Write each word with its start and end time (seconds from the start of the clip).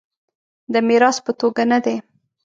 د 0.73 0.75
میراث 0.87 1.17
په 1.25 1.31
توګه 1.39 1.63
نه 1.71 1.79
دی. 1.85 1.95